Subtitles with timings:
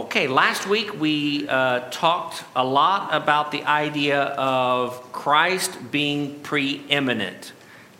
[0.00, 7.52] Okay, last week we uh, talked a lot about the idea of Christ being preeminent.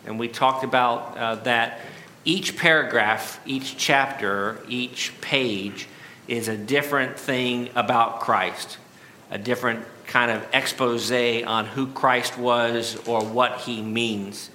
[0.07, 1.79] And we talked about uh, that
[2.25, 5.87] each paragraph, each chapter, each page
[6.27, 8.79] is a different thing about Christ,
[9.29, 14.49] a different kind of expose on who Christ was or what he means.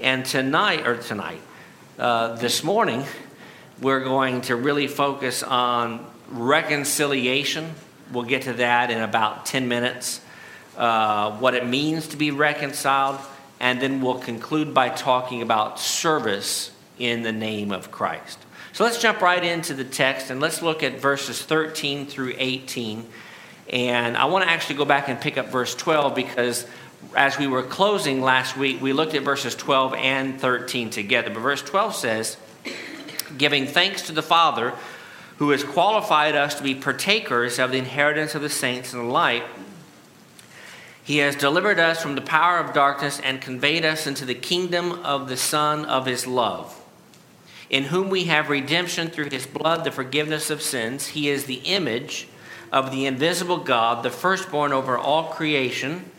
[0.00, 1.40] And tonight, or tonight,
[2.00, 3.04] uh, this morning,
[3.80, 7.74] we're going to really focus on reconciliation.
[8.12, 10.20] We'll get to that in about 10 minutes,
[10.76, 13.20] uh, what it means to be reconciled,
[13.60, 18.38] and then we'll conclude by talking about service in the name of Christ.
[18.72, 23.06] So let's jump right into the text and let's look at verses 13 through 18
[23.70, 26.66] and I want to actually go back and pick up verse 12 because
[27.16, 31.30] as we were closing last week, we looked at verses 12 and 13 together.
[31.30, 32.36] But verse 12 says,
[33.38, 34.74] Giving thanks to the Father
[35.40, 39.04] who has qualified us to be partakers of the inheritance of the saints in the
[39.06, 39.42] light.
[41.02, 44.92] He has delivered us from the power of darkness and conveyed us into the kingdom
[45.02, 46.78] of the Son of his love,
[47.70, 51.06] in whom we have redemption through his blood, the forgiveness of sins.
[51.06, 52.28] He is the image
[52.70, 56.10] of the invisible God, the firstborn over all creation.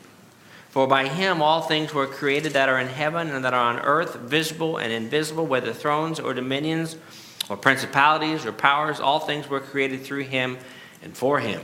[0.71, 3.81] For by him all things were created that are in heaven and that are on
[3.81, 6.95] earth, visible and invisible, whether thrones or dominions
[7.51, 10.57] or principalities or powers, all things were created through him
[11.03, 11.61] and for him.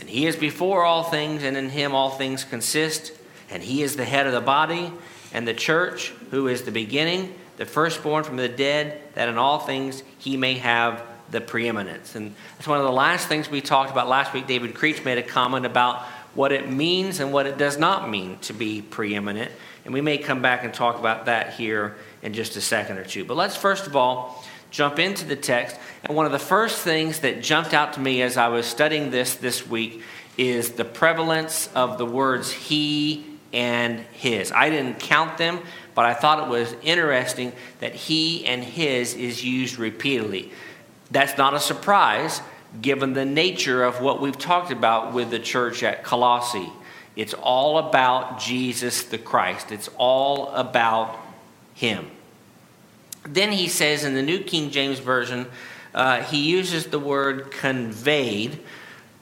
[0.00, 3.12] And he is before all things, and in him all things consist.
[3.48, 4.92] And he is the head of the body,
[5.32, 9.60] and the church, who is the beginning, the firstborn from the dead, that in all
[9.60, 11.00] things he may have
[11.30, 12.16] the preeminence.
[12.16, 14.48] And that's one of the last things we talked about last week.
[14.48, 16.00] David Creech made a comment about
[16.34, 19.52] what it means and what it does not mean to be preeminent.
[19.84, 23.04] And we may come back and talk about that here in just a second or
[23.04, 23.24] two.
[23.24, 25.76] But let's first of all jump into the text.
[26.04, 29.10] And one of the first things that jumped out to me as I was studying
[29.10, 30.02] this this week
[30.36, 34.52] is the prevalence of the words he and his.
[34.52, 35.60] I didn't count them,
[35.94, 40.52] but I thought it was interesting that he and his is used repeatedly.
[41.10, 42.40] That's not a surprise
[42.80, 46.70] given the nature of what we've talked about with the church at Colossae.
[47.16, 51.18] It's all about Jesus the Christ, it's all about
[51.74, 52.10] Him.
[53.24, 55.46] Then he says in the New King James Version,
[55.94, 58.60] uh, he uses the word conveyed.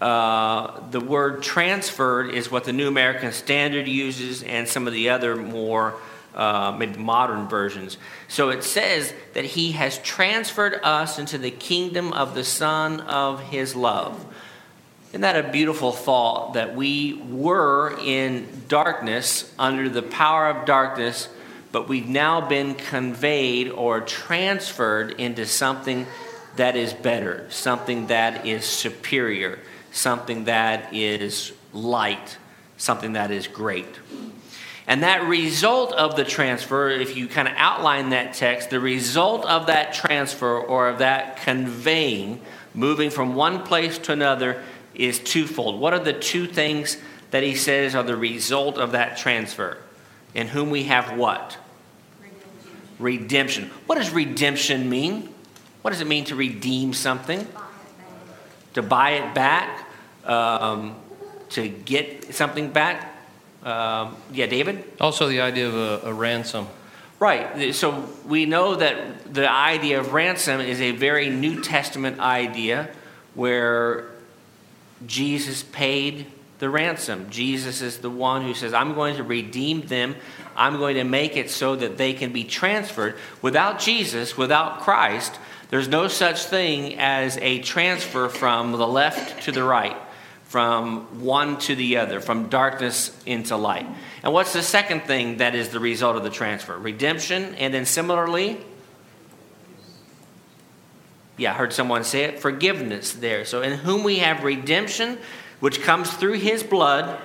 [0.00, 5.08] Uh, the word transferred is what the New American Standard uses, and some of the
[5.08, 5.96] other more
[6.34, 7.98] uh, maybe modern versions.
[8.28, 13.40] So it says that he has transferred us into the kingdom of the Son of
[13.40, 14.24] his love.
[15.08, 21.28] Isn't that a beautiful thought that we were in darkness, under the power of darkness,
[21.72, 26.06] but we've now been conveyed or transferred into something
[26.56, 29.58] that is better, something that is superior,
[29.92, 32.38] something that is light,
[32.76, 33.86] something that is great.
[34.86, 39.44] And that result of the transfer, if you kind of outline that text, the result
[39.44, 42.40] of that transfer or of that conveying,
[42.72, 44.62] moving from one place to another,
[44.94, 45.78] is twofold.
[45.78, 46.96] What are the two things
[47.30, 49.76] that he says are the result of that transfer?
[50.34, 51.56] In whom we have what?
[52.20, 52.72] Redemption.
[52.98, 53.70] redemption.
[53.86, 55.32] What does redemption mean?
[55.82, 57.44] What does it mean to redeem something?
[57.44, 57.62] Buy
[58.74, 59.88] to buy it back?
[60.24, 60.96] Um,
[61.50, 63.14] to get something back?
[63.62, 64.84] Um, yeah, David?
[65.00, 66.68] Also, the idea of a, a, ransom.
[67.18, 67.74] Right.
[67.74, 72.90] So we know that the idea of ransom is a very New Testament idea
[73.34, 74.10] where
[75.06, 76.26] Jesus paid
[76.58, 77.30] the ransom.
[77.30, 80.16] Jesus is the one who says, I'm going to redeem them.
[80.56, 83.16] I'm going to make it so that they can be transferred.
[83.42, 85.38] Without Jesus, without Christ,
[85.70, 89.96] there's no such thing as a transfer from the left to the right
[90.48, 93.86] from one to the other, from darkness into light.
[94.22, 96.76] And what's the second thing that is the result of the transfer?
[96.76, 98.58] Redemption, and then similarly,
[101.36, 103.44] yeah, I heard someone say it, forgiveness there.
[103.44, 105.18] So, in whom we have redemption,
[105.60, 107.20] which comes through his blood,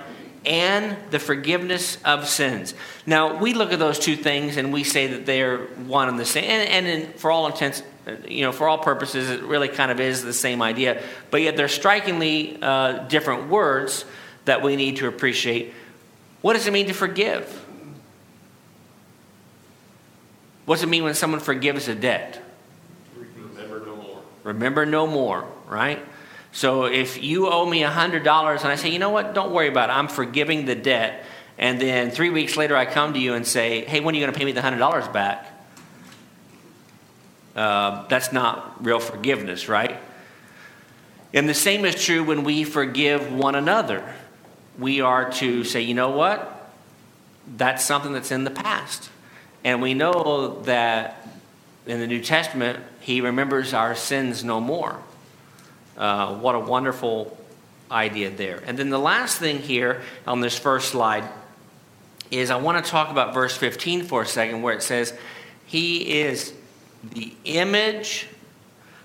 [0.46, 2.74] and the forgiveness of sins.
[3.06, 6.26] Now, we look at those two things and we say that they're one and the
[6.26, 6.44] same.
[6.44, 7.82] And, and in, for all intents
[8.26, 11.02] you know, for all purposes, it really kind of is the same idea.
[11.30, 14.04] But yet they're strikingly uh, different words
[14.44, 15.72] that we need to appreciate.
[16.42, 17.48] What does it mean to forgive?
[20.66, 22.42] What does it mean when someone forgives a debt?
[23.16, 24.22] Remember no more.
[24.42, 26.04] Remember no more, right?
[26.54, 29.90] So if you owe me $100 and I say, you know what, don't worry about
[29.90, 31.24] it, I'm forgiving the debt.
[31.58, 34.22] And then three weeks later I come to you and say, hey, when are you
[34.22, 35.50] going to pay me the $100 back?
[37.56, 39.98] Uh, that's not real forgiveness, right?
[41.32, 44.14] And the same is true when we forgive one another.
[44.78, 46.70] We are to say, you know what?
[47.56, 49.10] That's something that's in the past.
[49.64, 51.26] And we know that
[51.84, 55.02] in the New Testament, he remembers our sins no more.
[55.96, 57.36] Uh, what a wonderful
[57.90, 58.62] idea there.
[58.66, 61.24] And then the last thing here on this first slide
[62.30, 65.16] is I want to talk about verse 15 for a second, where it says,
[65.66, 66.52] He is
[67.12, 68.26] the image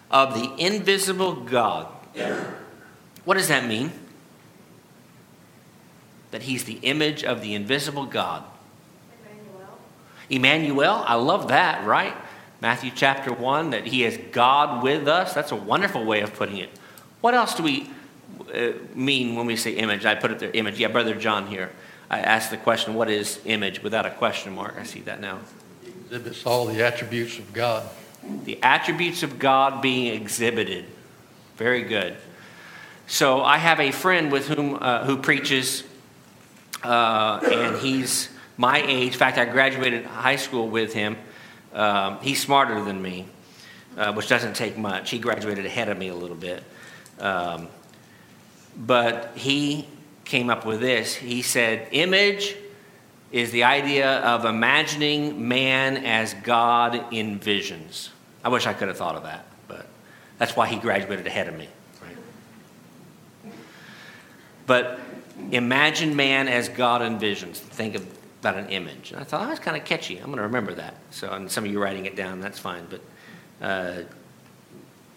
[0.09, 1.87] of the invisible God.
[3.25, 3.91] What does that mean?
[6.31, 8.43] That He's the image of the invisible God.
[9.27, 9.77] Emmanuel.
[10.29, 12.15] Emmanuel, I love that, right?
[12.61, 15.33] Matthew chapter 1, that He is God with us.
[15.33, 16.69] That's a wonderful way of putting it.
[17.21, 17.89] What else do we
[18.53, 20.05] uh, mean when we say image?
[20.05, 20.79] I put it there, image.
[20.79, 21.71] Yeah, Brother John here.
[22.09, 24.75] I asked the question, what is image without a question mark?
[24.77, 25.39] I see that now.
[26.05, 27.87] Exhibits all the attributes of God.
[28.43, 30.85] The attributes of God being exhibited.
[31.55, 32.17] Very good.
[33.07, 35.83] So I have a friend with whom uh, who preaches,
[36.83, 39.13] uh, and he's my age.
[39.13, 41.17] In fact, I graduated high school with him.
[41.73, 43.25] Um, he's smarter than me,
[43.97, 45.09] uh, which doesn't take much.
[45.09, 46.63] He graduated ahead of me a little bit.
[47.19, 47.67] Um,
[48.75, 49.87] but he
[50.25, 51.15] came up with this.
[51.15, 52.55] He said, Image
[53.31, 58.09] is the idea of imagining man as God envisions.
[58.43, 59.85] I wish I could have thought of that, but
[60.37, 61.67] that's why he graduated ahead of me.
[62.01, 63.53] Right?
[64.65, 64.99] But
[65.51, 67.55] imagine man as God envisions.
[67.55, 67.95] Think
[68.39, 69.11] about an image.
[69.11, 70.17] And I thought, oh, that's kind of catchy.
[70.17, 70.95] I'm going to remember that.
[71.11, 72.87] So, and some of you writing it down, that's fine.
[72.89, 73.01] But
[73.61, 74.03] uh,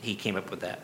[0.01, 0.81] he came up with that.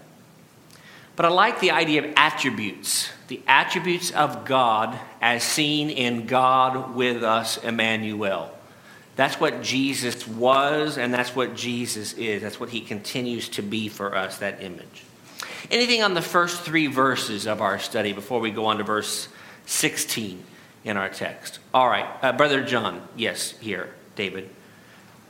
[1.17, 6.95] But I like the idea of attributes, the attributes of God as seen in God
[6.95, 8.55] with us, Emmanuel.
[9.17, 12.41] That's what Jesus was, and that's what Jesus is.
[12.41, 15.03] That's what he continues to be for us, that image.
[15.73, 19.27] Anything on the first three verses of our study before we go on to verse
[19.67, 20.45] 16
[20.85, 21.58] in our text?
[21.75, 24.49] All right, uh, Brother John, yes, here, David.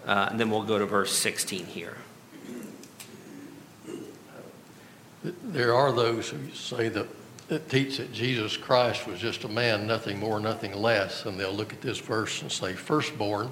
[0.07, 1.97] Uh, and then we'll go to verse 16 here.
[5.23, 7.09] There are those who say that,
[7.49, 11.27] that teach that Jesus Christ was just a man, nothing more, nothing less.
[11.27, 13.51] And they'll look at this verse and say, firstborn.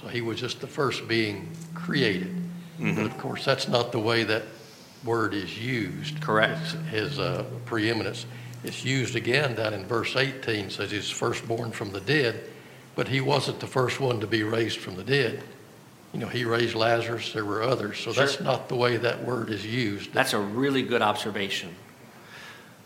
[0.00, 2.34] So he was just the first being created.
[2.78, 2.94] Mm-hmm.
[2.94, 4.44] But of course, that's not the way that
[5.04, 6.20] word is used.
[6.20, 6.60] Correct.
[6.62, 8.26] It's his uh, preeminence.
[8.64, 12.48] It's used again down in verse 18, says he's firstborn from the dead,
[12.94, 15.44] but he wasn't the first one to be raised from the dead
[16.14, 17.98] you know, he raised Lazarus, there were others.
[17.98, 18.24] So sure.
[18.24, 20.12] that's not the way that word is used.
[20.12, 21.74] That's a really good observation.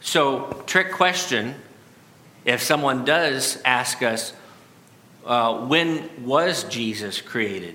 [0.01, 1.55] So, trick question
[2.47, 4.33] if someone does ask us,
[5.27, 7.75] uh, when was Jesus created?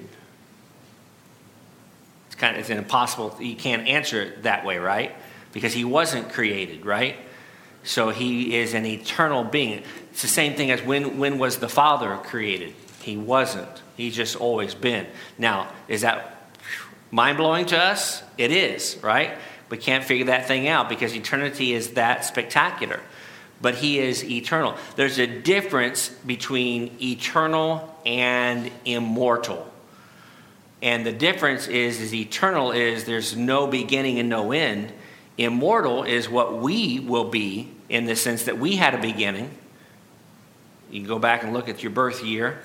[2.27, 3.37] It's kind of it's impossible.
[3.39, 5.15] You can't answer it that way, right?
[5.51, 7.17] Because he wasn't created, right?
[7.83, 9.83] So he is an eternal being.
[10.11, 12.73] It's the same thing as when, when was the Father created?
[13.01, 13.81] He wasn't.
[13.97, 15.05] He's just always been.
[15.37, 16.51] Now, is that
[17.11, 18.23] mind blowing to us?
[18.37, 19.37] It is, right?
[19.69, 22.99] We can't figure that thing out because eternity is that spectacular.
[23.61, 24.75] But he is eternal.
[24.95, 29.69] There's a difference between eternal and immortal.
[30.81, 34.91] And the difference is, is eternal is there's no beginning and no end.
[35.37, 39.51] Immortal is what we will be in the sense that we had a beginning.
[40.89, 42.59] You go back and look at your birth year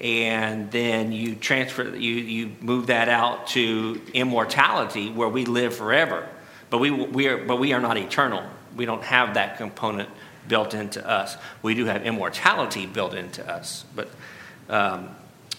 [0.00, 6.26] and then you transfer you you move that out to immortality where we live forever.
[6.70, 8.44] But we we are but we are not eternal.
[8.74, 10.08] We don't have that component
[10.48, 11.36] built into us.
[11.60, 13.84] We do have immortality built into us.
[13.94, 14.08] But
[14.70, 15.10] um,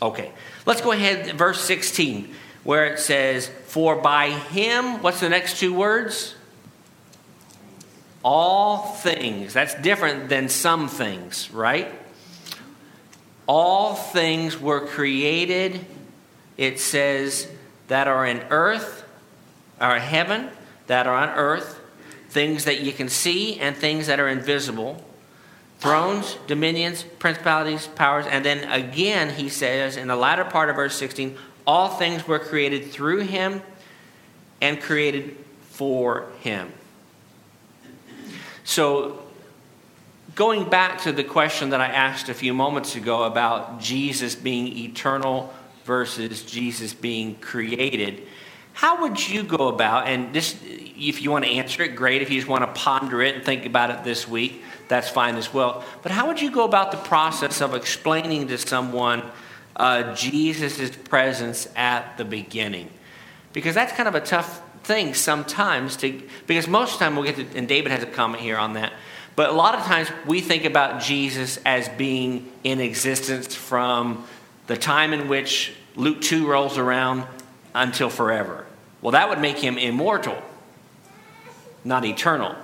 [0.02, 0.32] okay.
[0.66, 5.76] Let's go ahead verse 16 where it says for by him what's the next two
[5.76, 6.34] words
[8.24, 11.92] all things that's different than some things right
[13.48, 15.86] all things were created,
[16.58, 17.50] it says,
[17.88, 19.06] that are in earth,
[19.80, 20.50] are heaven,
[20.88, 21.80] that are on earth,
[22.30, 25.02] things that you can see and things that are invisible,
[25.80, 28.26] thrones, dominions, principalities, powers.
[28.28, 32.40] And then again, he says in the latter part of verse 16, all things were
[32.40, 33.62] created through him
[34.60, 35.38] and created
[35.70, 36.74] for him.
[38.68, 39.18] So
[40.36, 44.68] going back to the question that I asked a few moments ago about Jesus being
[44.68, 45.54] eternal
[45.86, 48.24] versus Jesus being created,
[48.74, 52.22] how would you go about, and this, if you want to answer it, great.
[52.22, 55.38] If you just want to ponder it and think about it this week, that's fine
[55.38, 55.86] as well.
[56.04, 59.24] But how would you go about the process of explaining to someone
[59.78, 62.90] uh, Jesus' presence at the beginning?
[63.54, 67.26] Because that's kind of a tough things sometimes to because most of the time we'll
[67.26, 68.94] get to, and David has a comment here on that.
[69.36, 74.26] But a lot of times we think about Jesus as being in existence from
[74.66, 77.26] the time in which Luke 2 rolls around
[77.76, 78.66] until forever.
[79.02, 80.42] Well, that would make him immortal,
[81.84, 82.56] not eternal.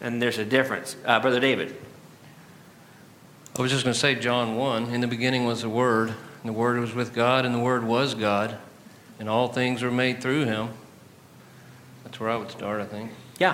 [0.00, 0.94] And there's a difference.
[1.04, 1.74] Uh, Brother David.
[3.56, 6.48] I was just going to say, John 1 In the beginning was the Word, and
[6.48, 8.58] the Word was with God, and the Word was God,
[9.18, 10.70] and all things were made through him.
[12.12, 13.10] That's where I would start, I think.
[13.38, 13.52] Yeah,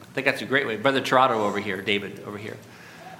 [0.00, 0.78] I think that's a great way.
[0.78, 2.56] Brother Torado over here, David over here.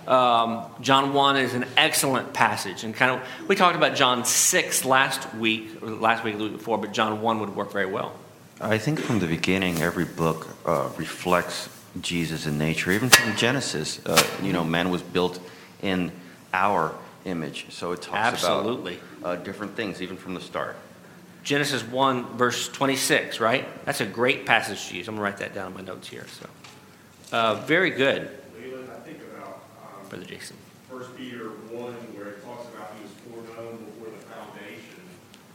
[0.07, 2.85] Um, John 1 is an excellent passage.
[2.85, 6.92] And kind of, we talked about John 6 last week, or last week, before, but
[6.92, 8.14] John 1 would work very well.
[8.62, 11.68] I think from the beginning, every book uh, reflects
[12.00, 12.90] Jesus in nature.
[12.90, 15.38] Even from Genesis, uh, you know, man was built
[15.83, 16.11] in
[16.54, 16.95] our
[17.26, 17.66] image.
[17.68, 19.00] So it talks Absolutely.
[19.18, 20.76] about uh, different things, even from the start.
[21.49, 23.67] Genesis 1, verse 26, right?
[23.87, 25.09] That's a great passage to use.
[25.09, 26.26] I'm going to write that down in my notes here.
[26.28, 26.47] So,
[27.35, 28.28] uh, very good,
[28.61, 30.59] Leland, I think about um, Brother Jason.
[30.90, 33.12] First Peter 1, where it talks about he was
[33.47, 35.00] foreknown before the foundation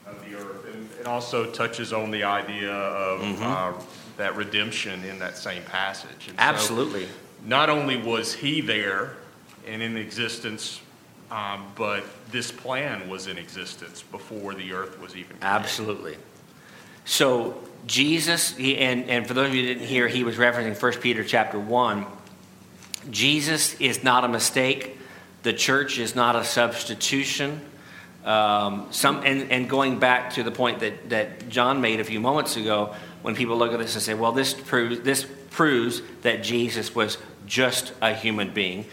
[0.07, 0.73] of the earth.
[0.73, 3.43] And it also touches on the idea of Mm-hmm.
[3.43, 3.73] uh,
[4.17, 6.27] that redemption in that same passage.
[6.27, 7.07] And so Absolutely.
[7.45, 9.17] not only was he there
[9.67, 10.81] and in existence,
[11.33, 15.43] um, but this plan was in existence before the earth was even created.
[15.43, 16.15] Absolutely.
[17.05, 20.79] So Jesus, he, and, and for those of you who didn't hear, he was referencing
[20.79, 22.05] 1 Peter chapter 1.
[23.09, 24.99] Jesus is not a mistake.
[25.41, 27.61] The church is not a substitution.
[28.23, 32.19] Um, some, and, and going back to the point that, that John made a few
[32.19, 36.43] moments ago, when people look at this and say, well, this proves, this proves that
[36.43, 38.85] Jesus was just a human being.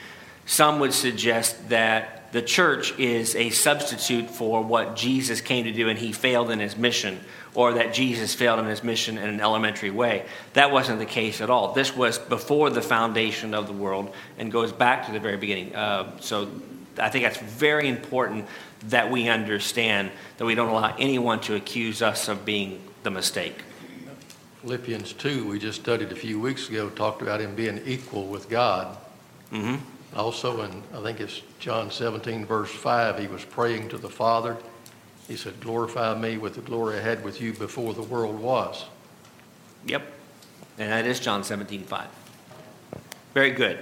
[0.47, 5.89] Some would suggest that the church is a substitute for what Jesus came to do
[5.89, 7.21] and he failed in his mission,
[7.55, 10.25] or that Jesus failed in his mission in an elementary way.
[10.53, 11.73] That wasn't the case at all.
[11.73, 15.75] This was before the foundation of the world and goes back to the very beginning.
[15.75, 16.49] Uh, so
[16.99, 18.47] I think that's very important
[18.87, 23.63] that we understand that we don't allow anyone to accuse us of being the mistake.
[24.63, 28.49] Philippians 2, we just studied a few weeks ago, talked about him being equal with
[28.49, 28.97] God.
[29.51, 29.77] hmm
[30.17, 34.57] Also, in, I think it's John 17, verse 5, he was praying to the Father.
[35.29, 38.87] He said, glorify me with the glory I had with you before the world was.
[39.87, 40.02] Yep.
[40.79, 42.09] And that is John 17, 5.
[43.35, 43.79] Very good.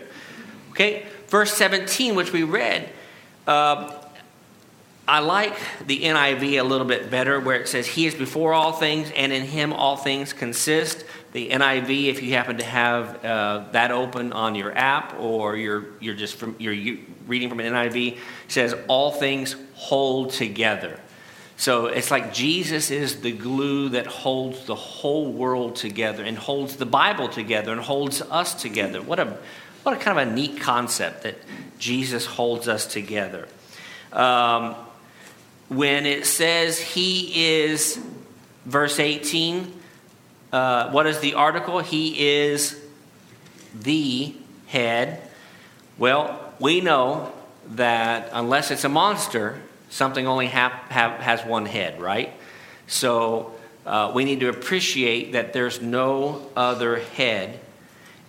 [0.72, 2.90] Okay, verse 17, which we read,
[3.46, 3.98] uh,
[5.08, 5.56] I like
[5.86, 9.32] the NIV a little bit better where it says, He is before all things, and
[9.32, 11.04] in Him all things consist.
[11.32, 15.86] The NIV, if you happen to have uh, that open on your app or you're,
[16.00, 18.18] you're just from, you're reading from an NIV,
[18.48, 20.98] says, All things hold together.
[21.58, 26.76] So it's like Jesus is the glue that holds the whole world together and holds
[26.76, 29.02] the Bible together and holds us together.
[29.02, 29.36] What a,
[29.82, 31.34] what a kind of a neat concept that
[31.78, 33.48] Jesus holds us together.
[34.12, 34.76] Um,
[35.68, 38.00] when it says he is,
[38.64, 39.77] verse 18,
[40.52, 41.80] uh, what is the article?
[41.80, 42.80] He is
[43.74, 44.34] the
[44.66, 45.20] head.
[45.98, 47.32] Well, we know
[47.70, 52.32] that unless it's a monster, something only have, has one head, right?
[52.86, 53.52] So
[53.84, 57.60] uh, we need to appreciate that there's no other head.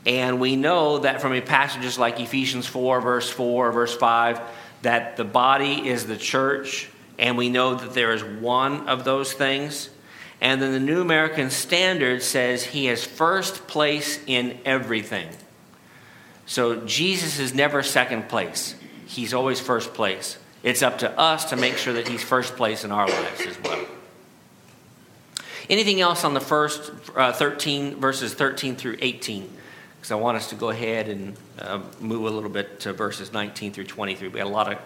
[0.05, 4.41] And we know that from passages like Ephesians 4, verse 4, verse 5,
[4.81, 9.33] that the body is the church, and we know that there is one of those
[9.33, 9.89] things.
[10.41, 15.27] And then the New American Standard says he has first place in everything.
[16.45, 20.37] So Jesus is never second place, he's always first place.
[20.61, 23.57] It's up to us to make sure that he's first place in our lives as
[23.63, 23.85] well.
[25.69, 29.47] Anything else on the first uh, 13, verses 13 through 18?
[29.95, 33.31] Because I want us to go ahead and uh, move a little bit to verses
[33.31, 34.27] 19 through 23.
[34.29, 34.79] We got a lot of,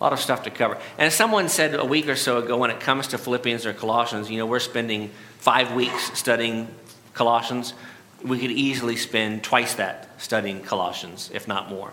[0.00, 0.78] a lot of stuff to cover.
[0.96, 4.30] And someone said a week or so ago, when it comes to Philippians or Colossians,
[4.30, 6.68] you know, we're spending five weeks studying
[7.14, 7.74] Colossians.
[8.22, 11.92] We could easily spend twice that studying Colossians, if not more.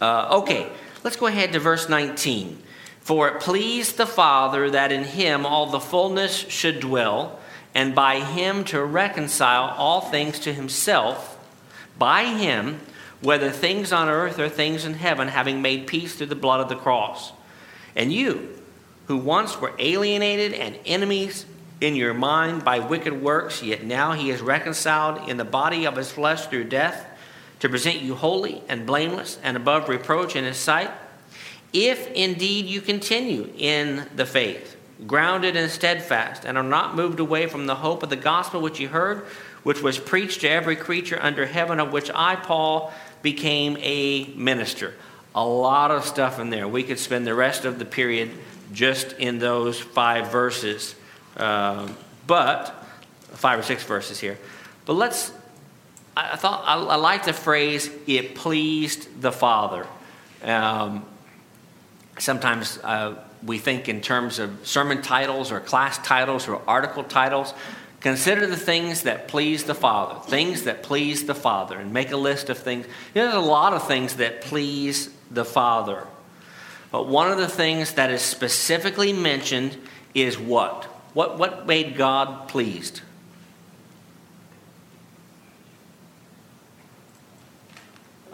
[0.00, 0.70] Uh, okay,
[1.02, 2.62] let's go ahead to verse 19.
[3.00, 7.38] For it pleased the Father that in him all the fullness should dwell,
[7.74, 11.36] and by him to reconcile all things to himself,
[11.98, 12.80] by him,
[13.24, 16.68] whether things on earth or things in heaven, having made peace through the blood of
[16.68, 17.32] the cross.
[17.96, 18.62] And you,
[19.06, 21.46] who once were alienated and enemies
[21.80, 25.96] in your mind by wicked works, yet now he is reconciled in the body of
[25.96, 27.06] his flesh through death,
[27.60, 30.90] to present you holy and blameless and above reproach in his sight.
[31.72, 34.76] If indeed you continue in the faith,
[35.06, 38.80] grounded and steadfast, and are not moved away from the hope of the gospel which
[38.80, 39.24] you heard,
[39.62, 42.92] which was preached to every creature under heaven, of which I, Paul,
[43.24, 44.94] became a minister.
[45.34, 46.68] A lot of stuff in there.
[46.68, 48.30] We could spend the rest of the period
[48.72, 50.94] just in those five verses,
[51.36, 51.88] uh,
[52.26, 52.86] but
[53.32, 54.38] five or six verses here.
[54.84, 55.32] But let's.
[56.16, 59.86] I thought I, I like the phrase "it pleased the Father."
[60.44, 61.04] Um,
[62.18, 67.54] sometimes uh, we think in terms of sermon titles or class titles or article titles.
[68.04, 72.18] Consider the things that please the Father, things that please the Father, and make a
[72.18, 72.84] list of things.
[73.14, 76.06] You know, there's a lot of things that please the Father.
[76.90, 79.78] But one of the things that is specifically mentioned
[80.12, 80.84] is what?
[81.14, 83.00] What, what made God pleased?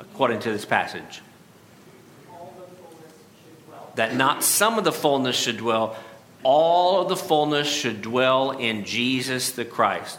[0.01, 1.23] According to this passage.
[3.95, 5.97] That not some of the fullness should dwell,
[6.43, 10.19] all of the fullness should dwell in Jesus the Christ.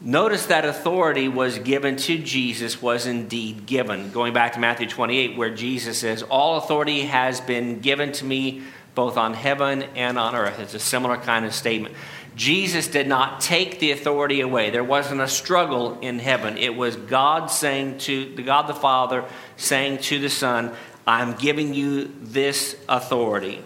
[0.00, 4.10] Notice that authority was given to Jesus, was indeed given.
[4.10, 8.62] Going back to Matthew 28, where Jesus says, All authority has been given to me
[8.94, 10.58] both on heaven and on earth.
[10.58, 11.94] It's a similar kind of statement.
[12.34, 14.68] Jesus did not take the authority away.
[14.68, 16.58] There wasn't a struggle in heaven.
[16.58, 19.24] It was God saying to the God the Father
[19.56, 20.74] saying to the Son,
[21.06, 23.62] I'm giving you this authority.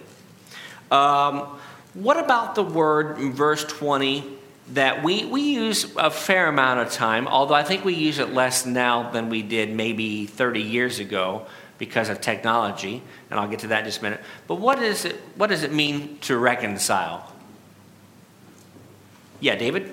[0.91, 1.59] Um,
[1.95, 4.39] what about the word in verse 20
[4.75, 8.33] that we, we use a fair amount of time, although I think we use it
[8.33, 11.47] less now than we did maybe 30 years ago
[11.79, 14.21] because of technology, and I'll get to that in just a minute.
[14.47, 17.33] But what, is it, what does it mean to reconcile?
[19.41, 19.91] Yeah, David?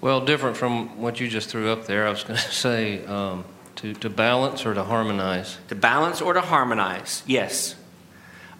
[0.00, 3.44] Well, different from what you just threw up there, I was going to say um,
[3.76, 5.56] to, to balance or to harmonize.
[5.68, 7.76] To balance or to harmonize, yes.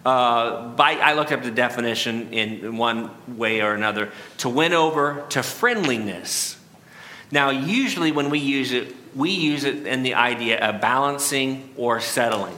[0.05, 5.25] Uh, by, I looked up the definition in, one way or another to win over
[5.29, 6.57] to friendliness.
[7.31, 11.99] Now, usually when we use it, we use it in the idea of balancing or
[12.01, 12.55] settling.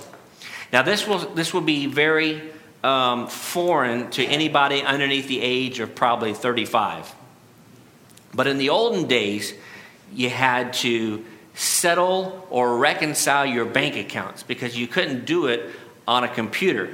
[0.73, 2.41] Now, this will, this will be very
[2.83, 7.15] um, foreign to anybody underneath the age of probably 35.
[8.33, 9.53] But in the olden days,
[10.13, 15.69] you had to settle or reconcile your bank accounts because you couldn't do it
[16.05, 16.89] on a computer.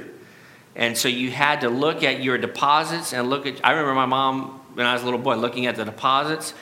[0.76, 3.64] And so you had to look at your deposits and look at.
[3.64, 6.54] I remember my mom, when I was a little boy, looking at the deposits.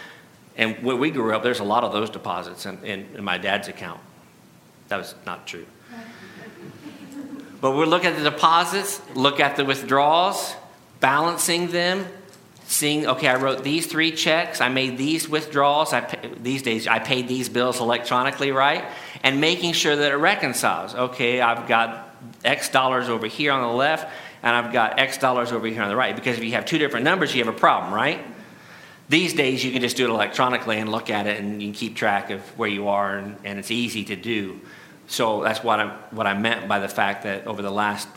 [0.57, 3.39] And when we grew up, there's a lot of those deposits in, in, in my
[3.39, 4.01] dad's account.
[4.89, 5.67] That was not true.
[7.63, 10.55] But we look at the deposits, look at the withdrawals,
[11.01, 12.07] balancing them,
[12.65, 16.89] seeing, okay, I wrote these three checks, I made these withdrawals, I pay, these days
[16.89, 18.85] I paid these bills electronically, right?
[19.23, 20.95] And making sure that it reconciles.
[20.95, 22.12] Okay, I've got
[22.45, 24.11] X dollars over here on the left,
[24.43, 26.15] and I've got X dollars over here on the right.
[26.15, 28.25] Because if you have two different numbers, you have a problem, right?
[29.09, 31.75] These days, you can just do it electronically and look at it, and you can
[31.75, 34.61] keep track of where you are, and, and it's easy to do.
[35.07, 38.09] So that's what I, what I meant by the fact that over the last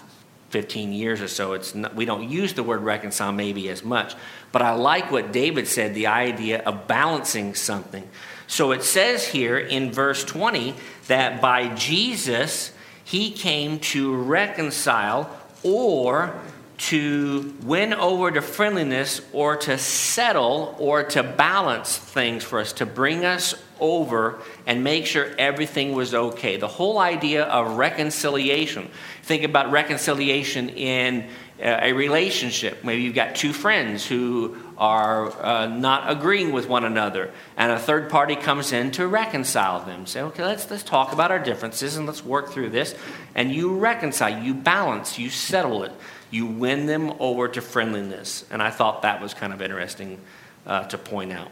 [0.51, 4.15] 15 years or so, it's not, we don't use the word reconcile maybe as much.
[4.51, 8.07] But I like what David said the idea of balancing something.
[8.47, 10.75] So it says here in verse 20
[11.07, 12.71] that by Jesus,
[13.05, 15.29] he came to reconcile
[15.63, 16.35] or
[16.77, 22.85] to win over to friendliness or to settle or to balance things for us, to
[22.85, 26.57] bring us over and make sure everything was okay.
[26.57, 28.89] The whole idea of reconciliation.
[29.23, 31.29] Think about reconciliation in
[31.63, 32.83] uh, a relationship.
[32.83, 37.79] Maybe you've got two friends who are uh, not agreeing with one another, and a
[37.79, 40.05] third party comes in to reconcile them.
[40.05, 42.95] Say, okay, let's, let's talk about our differences and let's work through this.
[43.35, 45.91] And you reconcile, you balance, you settle it,
[46.29, 48.45] you win them over to friendliness.
[48.51, 50.19] And I thought that was kind of interesting
[50.65, 51.51] uh, to point out.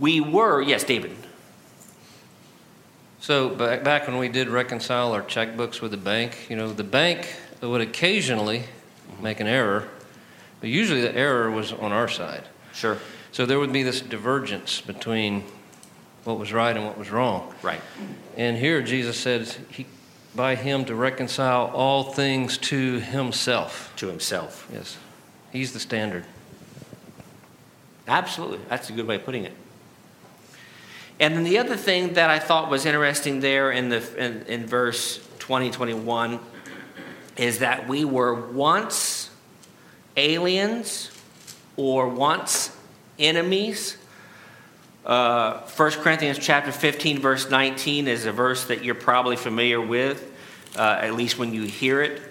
[0.00, 1.16] We were, yes, David.
[3.20, 6.82] So back, back when we did reconcile our checkbooks with the bank, you know, the
[6.82, 8.64] bank would occasionally
[9.20, 9.86] make an error,
[10.62, 12.44] but usually the error was on our side.
[12.72, 12.96] Sure.
[13.32, 15.42] So there would be this divergence between
[16.22, 17.52] what was right and what was wrong.
[17.62, 17.80] Right.
[18.36, 19.86] And here Jesus says he,
[20.36, 23.92] by him to reconcile all things to himself.
[23.96, 24.68] To himself.
[24.72, 24.98] Yes.
[25.50, 26.24] He's the standard.
[28.06, 28.60] Absolutely.
[28.68, 29.54] That's a good way of putting it.
[31.18, 34.66] And then the other thing that I thought was interesting there in, the, in, in
[34.66, 36.38] verse 20, 21
[37.36, 39.21] is that we were once
[40.16, 41.10] aliens
[41.76, 42.76] or once
[43.18, 43.96] enemies.
[45.04, 50.30] Uh, 1 Corinthians chapter 15, verse 19 is a verse that you're probably familiar with,
[50.76, 52.22] uh, at least when you hear it.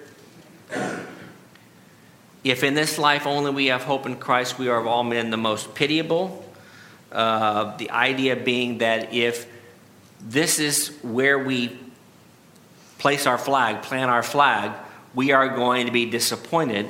[2.44, 5.30] If in this life only we have hope in Christ, we are of all men
[5.30, 6.46] the most pitiable.
[7.12, 9.46] Uh, the idea being that if
[10.22, 11.78] this is where we
[13.00, 14.72] place our flag, plant our flag,
[15.14, 16.88] we are going to be disappointed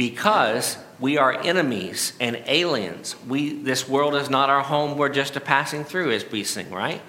[0.00, 3.14] because we are enemies and aliens.
[3.28, 6.70] We, this world is not our home, we're just a passing through, as we sing,
[6.70, 7.02] right?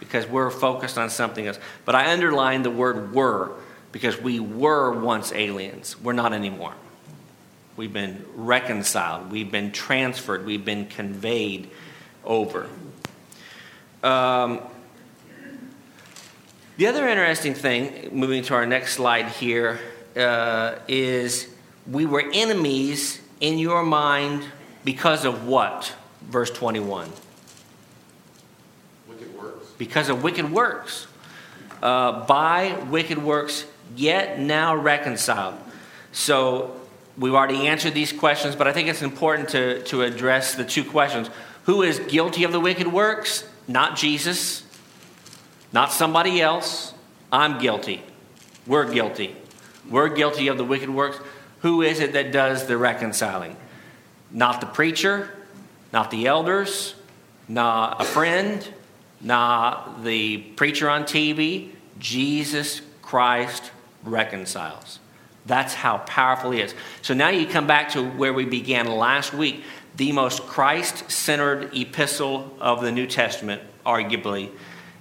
[0.00, 1.58] Because we're focused on something else.
[1.84, 3.52] But I underline the word were
[3.92, 6.00] because we were once aliens.
[6.00, 6.72] We're not anymore.
[7.76, 11.68] We've been reconciled, we've been transferred, we've been conveyed
[12.24, 12.70] over.
[14.02, 14.62] Um,
[16.78, 19.78] the other interesting thing, moving to our next slide here,
[20.16, 21.53] uh, is
[21.90, 24.44] we were enemies in your mind
[24.84, 25.94] because of what?
[26.22, 27.10] Verse 21.
[29.08, 29.66] Wicked works.
[29.78, 31.06] Because of wicked works.
[31.82, 35.54] Uh, by wicked works, yet now reconciled.
[36.12, 36.80] So
[37.18, 40.84] we've already answered these questions, but I think it's important to, to address the two
[40.84, 41.28] questions.
[41.64, 43.46] Who is guilty of the wicked works?
[43.68, 44.62] Not Jesus,
[45.72, 46.94] not somebody else.
[47.32, 48.02] I'm guilty.
[48.66, 49.36] We're guilty.
[49.90, 51.18] We're guilty of the wicked works.
[51.64, 53.56] Who is it that does the reconciling?
[54.30, 55.34] Not the preacher,
[55.94, 56.94] not the elders,
[57.48, 58.68] not a friend,
[59.22, 61.70] not the preacher on TV.
[61.98, 63.70] Jesus Christ
[64.02, 64.98] reconciles.
[65.46, 66.74] That's how powerful he is.
[67.00, 69.64] So now you come back to where we began last week.
[69.96, 74.50] The most Christ centered epistle of the New Testament, arguably,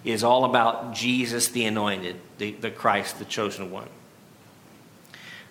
[0.06, 3.90] is all about Jesus the anointed, the, the Christ, the chosen one.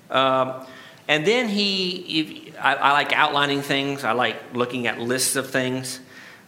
[0.09, 0.66] Um,
[1.12, 6.01] and then he, I, I like outlining things, I like looking at lists of things.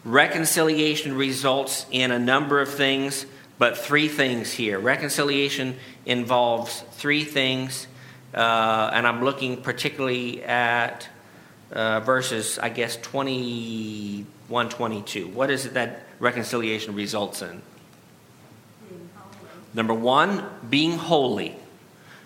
[0.07, 3.27] Reconciliation results in a number of things,
[3.59, 4.79] but three things here.
[4.79, 7.87] Reconciliation involves three things,
[8.33, 11.11] uh, and I'm looking particularly at
[11.71, 15.29] uh, verses, I guess, 21, 22.
[15.29, 17.61] What is it that reconciliation results in?
[19.75, 21.55] Number one, being holy.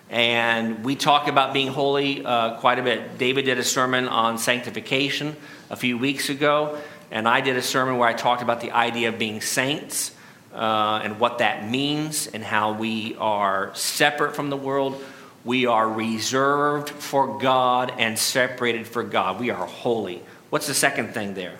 [0.09, 3.19] And we talk about being holy uh, quite a bit.
[3.19, 5.35] David did a sermon on sanctification
[5.69, 6.79] a few weeks ago,
[7.11, 10.11] and I did a sermon where I talked about the idea of being saints
[10.53, 15.03] uh, and what that means and how we are separate from the world.
[15.45, 19.39] We are reserved for God and separated for God.
[19.39, 20.23] We are holy.
[20.49, 21.59] What's the second thing there?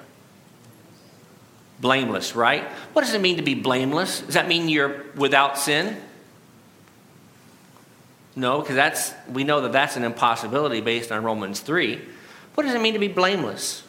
[1.79, 2.63] Blameless, right?
[2.93, 4.21] What does it mean to be blameless?
[4.21, 5.95] Does that mean you're without sin?
[8.39, 11.99] No, because that's we know that that's an impossibility based on Romans 3.
[12.55, 13.83] What does it mean to be blameless?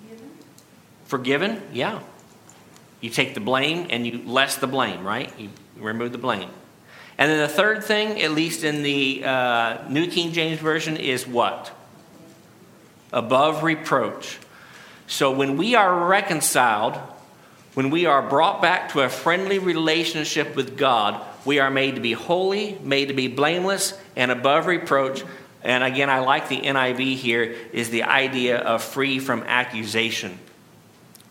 [0.00, 0.30] Forgiven?
[1.06, 1.62] Forgiven?
[1.72, 2.00] Yeah.
[3.00, 5.32] You take the blame and you less the blame, right?
[5.36, 6.48] You remove the blame.
[7.18, 11.26] And then the third thing, at least in the uh, New King James Version, is
[11.26, 11.72] what?
[13.12, 14.38] Above reproach.
[15.08, 16.96] So when we are reconciled,
[17.76, 22.00] when we are brought back to a friendly relationship with God, we are made to
[22.00, 25.22] be holy, made to be blameless, and above reproach.
[25.62, 30.38] And again, I like the NIV here, is the idea of free from accusation.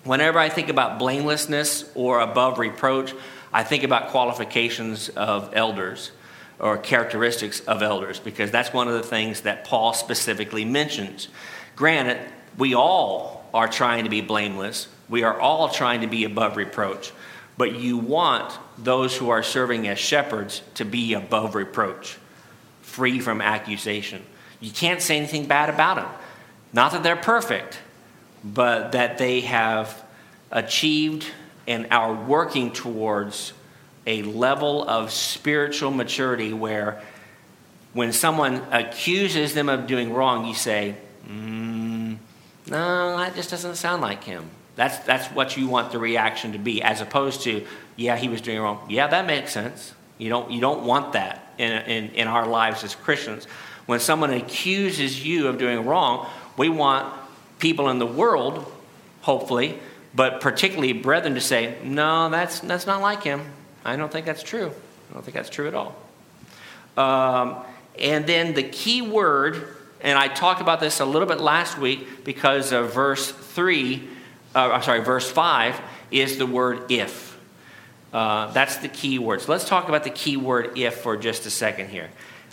[0.04, 3.16] Whenever I think about blamelessness or above reproach,
[3.52, 6.12] I think about qualifications of elders
[6.60, 11.28] or characteristics of elders because that's one of the things that Paul specifically mentions.
[11.76, 12.20] Granted,
[12.56, 17.14] we all are trying to be blameless, we are all trying to be above reproach.
[17.58, 22.18] But you want those who are serving as shepherds to be above reproach,
[22.82, 24.22] free from accusation.
[24.60, 26.10] You can't say anything bad about them.
[26.74, 27.80] Not that they're perfect,
[28.44, 30.04] but that they have
[30.52, 31.26] achieved
[31.66, 33.54] and are working towards
[34.06, 37.02] a level of spiritual maturity where
[37.94, 41.85] when someone accuses them of doing wrong, you say, mm,
[42.68, 44.50] No, that just doesn't sound like him.
[44.76, 48.42] That's, that's what you want the reaction to be, as opposed to, yeah, he was
[48.42, 48.86] doing wrong.
[48.90, 49.94] Yeah, that makes sense.
[50.18, 53.46] You don't, you don't want that in, in, in our lives as Christians.
[53.86, 57.14] When someone accuses you of doing wrong, we want
[57.60, 58.70] people in the world,
[59.22, 59.80] hopefully,
[60.14, 63.42] but particularly brethren, to say, no, that's, that's not like him.
[63.84, 64.72] I don't think that's true.
[65.10, 65.96] I don't think that's true at all.
[66.98, 67.64] Um,
[68.00, 72.24] and then the key word, and I talked about this a little bit last week
[72.24, 74.10] because of verse 3
[74.56, 75.80] uh, I'm sorry, verse 5
[76.12, 77.38] is the word if.
[78.14, 79.42] Uh, that's the key word.
[79.42, 82.10] So let's talk about the key word if for just a second here.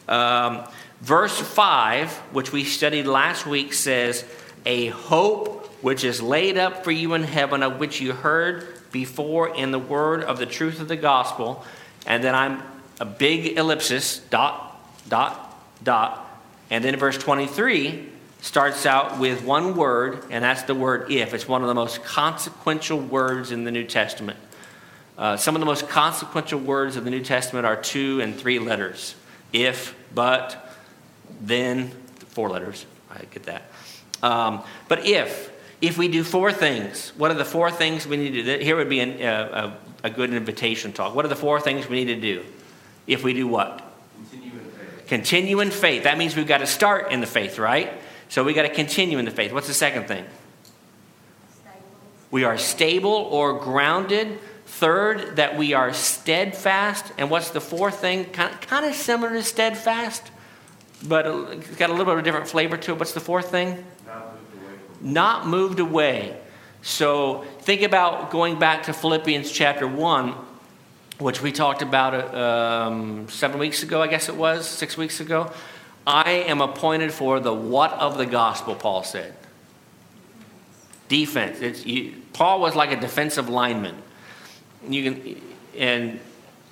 [0.08, 0.66] Um,
[1.00, 4.24] verse 5, which we studied last week, says,
[4.66, 9.54] A hope which is laid up for you in heaven, of which you heard before
[9.54, 11.64] in the word of the truth of the gospel.
[12.04, 12.64] And then I'm
[12.98, 16.21] a big ellipsis, dot, dot, dot.
[16.72, 18.08] And then verse 23
[18.40, 21.34] starts out with one word, and that's the word if.
[21.34, 24.38] It's one of the most consequential words in the New Testament.
[25.18, 28.58] Uh, some of the most consequential words of the New Testament are two and three
[28.58, 29.14] letters
[29.52, 30.74] if, but,
[31.42, 31.90] then,
[32.28, 32.86] four letters.
[33.10, 33.64] I get that.
[34.22, 38.30] Um, but if, if we do four things, what are the four things we need
[38.30, 38.64] to do?
[38.64, 41.14] Here would be an, uh, a, a good invitation talk.
[41.14, 42.46] What are the four things we need to do?
[43.06, 43.91] If we do what?
[45.12, 46.04] Continue in faith.
[46.04, 47.92] That means we've got to start in the faith, right?
[48.30, 49.52] So we got to continue in the faith.
[49.52, 50.24] What's the second thing?
[51.50, 51.84] Stable.
[52.30, 54.38] We are stable or grounded.
[54.64, 57.12] Third, that we are steadfast.
[57.18, 58.24] And what's the fourth thing?
[58.24, 60.30] Kind of, kind of similar to steadfast,
[61.06, 62.98] but it's got a little bit of a different flavor to it.
[62.98, 63.84] What's the fourth thing?
[64.06, 65.12] Not moved away.
[65.12, 66.40] Not moved away.
[66.80, 70.34] So think about going back to Philippians chapter 1,
[71.22, 75.52] which we talked about um, seven weeks ago, I guess it was, six weeks ago.
[76.06, 79.34] I am appointed for the what of the gospel, Paul said.
[81.08, 81.84] Defense.
[81.86, 83.96] You, Paul was like a defensive lineman.
[84.88, 85.42] You can,
[85.78, 86.20] and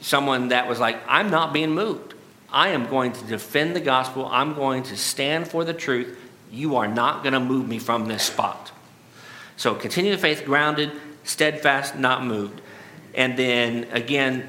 [0.00, 2.14] someone that was like, I'm not being moved.
[2.52, 4.26] I am going to defend the gospel.
[4.26, 6.18] I'm going to stand for the truth.
[6.50, 8.72] You are not going to move me from this spot.
[9.56, 10.90] So continue the faith, grounded,
[11.22, 12.60] steadfast, not moved.
[13.14, 14.48] And then again,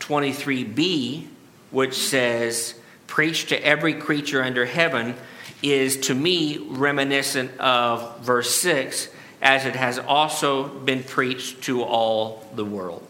[0.00, 1.26] 23b,
[1.70, 2.74] which says,
[3.06, 5.14] preach to every creature under heaven
[5.62, 9.08] is to me reminiscent of verse 6
[9.42, 13.06] as it has also been preached to all the world.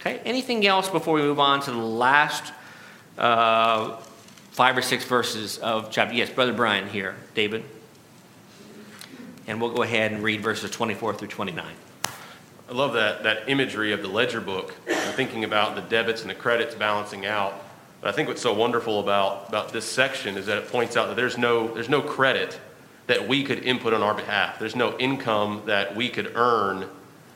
[0.00, 2.52] Okay anything else before we move on to the last
[3.16, 3.96] uh,
[4.50, 7.64] five or six verses of chapter yes brother brian here david.
[9.46, 11.64] And we'll go ahead and read verses 24 through 29
[12.68, 16.30] i love that, that imagery of the ledger book and thinking about the debits and
[16.30, 17.64] the credits balancing out
[18.04, 21.08] but I think what's so wonderful about, about this section is that it points out
[21.08, 22.60] that there's no, there's no credit
[23.06, 24.58] that we could input on our behalf.
[24.58, 26.86] There's no income that we could earn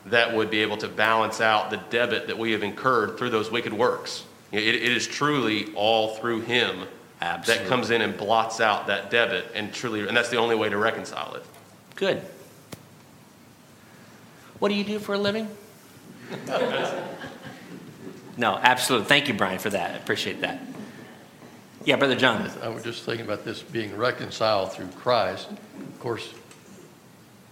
[0.05, 3.49] that would be able to balance out the debit that we have incurred through those
[3.49, 4.25] wicked works.
[4.51, 6.85] It, it is truly all through Him
[7.19, 7.63] Absolutely.
[7.63, 10.69] that comes in and blots out that debit, and truly, and that's the only way
[10.69, 11.43] to reconcile it.
[11.95, 12.21] Good.
[14.59, 15.47] What do you do for a living?
[18.39, 19.09] No, absolutely.
[19.09, 19.91] Thank you, Brian, for that.
[19.91, 20.61] I appreciate that.
[21.83, 22.49] Yeah, Brother John.
[22.63, 25.51] I was just thinking about this being reconciled through Christ.
[25.51, 26.33] Of course,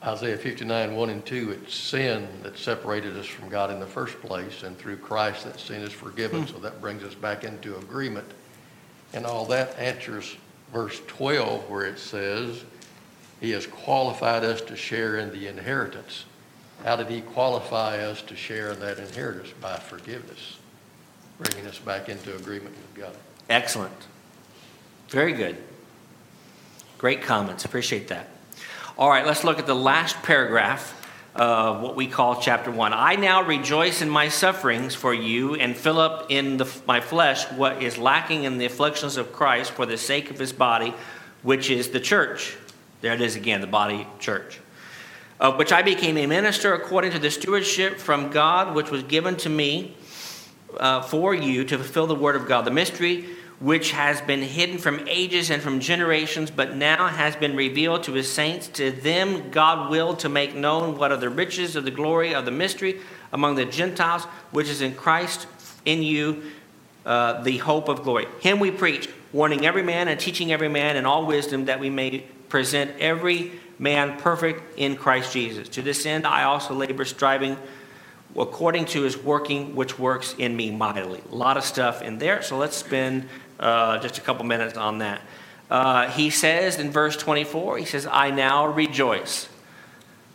[0.01, 4.17] Isaiah 59, 1 and 2, it's sin that separated us from God in the first
[4.21, 6.43] place, and through Christ that sin is forgiven.
[6.43, 6.53] Hmm.
[6.53, 8.27] So that brings us back into agreement.
[9.13, 10.37] And all that answers
[10.71, 12.63] verse 12, where it says,
[13.41, 16.23] He has qualified us to share in the inheritance.
[16.87, 19.51] How did He qualify us to share that inheritance?
[19.59, 20.55] By forgiveness
[21.37, 23.13] bringing us back into agreement with God.
[23.49, 23.93] Excellent.
[25.09, 25.57] Very good.
[26.97, 27.65] Great comments.
[27.65, 28.29] Appreciate that.
[28.97, 30.93] All right, let's look at the last paragraph
[31.35, 32.93] of what we call chapter 1.
[32.93, 37.43] I now rejoice in my sufferings for you and fill up in the, my flesh
[37.51, 40.93] what is lacking in the afflictions of Christ for the sake of his body,
[41.43, 42.55] which is the church.
[43.01, 44.61] There it is again, the body church.
[45.39, 49.35] Of which I became a minister according to the stewardship from God which was given
[49.37, 49.95] to me
[50.79, 53.25] uh, for you to fulfill the word of God, the mystery
[53.59, 58.13] which has been hidden from ages and from generations, but now has been revealed to
[58.13, 58.67] his saints.
[58.67, 62.45] To them, God willed to make known what are the riches of the glory of
[62.45, 62.99] the mystery
[63.31, 65.47] among the Gentiles, which is in Christ
[65.85, 66.43] in you,
[67.05, 68.27] uh, the hope of glory.
[68.41, 71.89] Him we preach, warning every man and teaching every man in all wisdom, that we
[71.89, 72.19] may
[72.49, 75.69] present every man perfect in Christ Jesus.
[75.69, 77.57] To this end, I also labor, striving
[78.35, 81.21] according to his working, which works in me mightily.
[81.31, 83.27] A lot of stuff in there, so let's spend
[83.59, 85.21] uh, just a couple minutes on that.
[85.69, 89.49] Uh, he says in verse 24, he says, I now rejoice.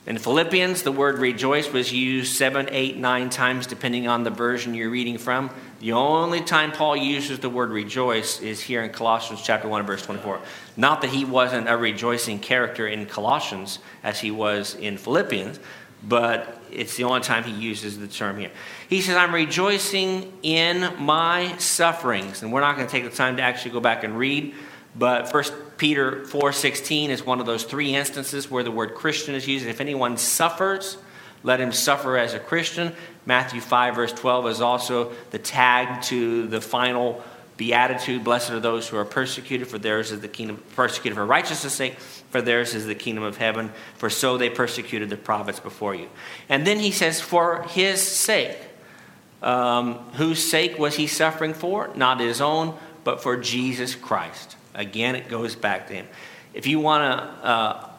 [0.04, 4.74] In Philippians, the word rejoice was used seven, eight, nine times, depending on the version
[4.74, 5.48] you're reading from.
[5.78, 10.02] The only time Paul uses the word rejoice is here in Colossians chapter 1, verse
[10.02, 10.40] 24.
[10.76, 15.60] Not that he wasn't a rejoicing character in Colossians as he was in Philippians,
[16.02, 18.50] but it's the only time he uses the term here.
[18.88, 22.42] He says, I'm rejoicing in my sufferings.
[22.42, 24.52] And we're not going to take the time to actually go back and read,
[24.94, 25.44] but 1
[25.76, 29.66] Peter 4.16 is one of those three instances where the word Christian is used.
[29.66, 30.98] If anyone suffers,
[31.42, 32.94] let him suffer as a Christian.
[33.26, 37.22] Matthew 5, verse 12 is also the tag to the final
[37.56, 38.24] beatitude.
[38.24, 41.96] Blessed are those who are persecuted, for theirs is the kingdom, persecuted for righteousness' sake
[42.32, 46.08] for theirs is the kingdom of heaven, for so they persecuted the prophets before you.
[46.48, 48.56] And then he says, for his sake.
[49.42, 51.90] Um, whose sake was he suffering for?
[51.94, 54.56] Not his own, but for Jesus Christ.
[54.74, 56.06] Again, it goes back to him.
[56.54, 57.90] If you want to uh,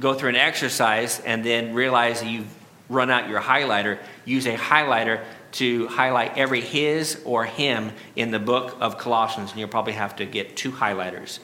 [0.00, 2.52] go through an exercise and then realize that you've
[2.88, 8.38] run out your highlighter, use a highlighter to highlight every his or him in the
[8.38, 11.38] book of Colossians, and you'll probably have to get two highlighters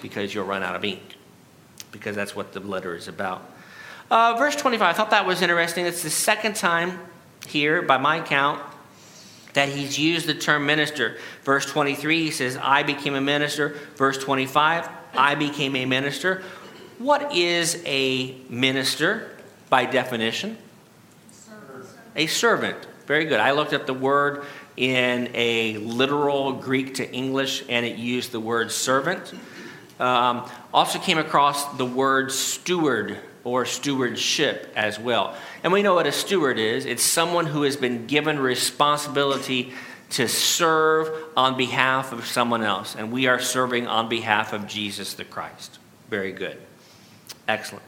[0.00, 1.16] because you'll run out of ink,
[1.92, 3.50] because that's what the letter is about.
[4.10, 5.86] Uh, verse 25, I thought that was interesting.
[5.86, 6.98] It's the second time
[7.46, 8.62] here, by my count,
[9.54, 11.16] that he's used the term minister.
[11.42, 13.76] Verse 23, he says, I became a minister.
[13.96, 16.42] Verse 25, I became a minister.
[16.98, 19.30] What is a minister
[19.70, 20.58] by definition?
[22.16, 22.76] A servant.
[23.06, 23.40] Very good.
[23.40, 24.44] I looked up the word
[24.76, 29.32] in a literal Greek to English and it used the word servant.
[29.98, 35.34] Um, also came across the word steward or stewardship as well.
[35.62, 39.72] And we know what a steward is it's someone who has been given responsibility
[40.10, 42.94] to serve on behalf of someone else.
[42.94, 45.78] And we are serving on behalf of Jesus the Christ.
[46.08, 46.56] Very good.
[47.46, 47.84] Excellent.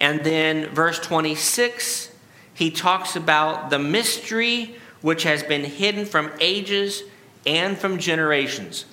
[0.00, 2.12] And then verse 26,
[2.54, 7.02] he talks about the mystery which has been hidden from ages
[7.46, 8.84] and from generations.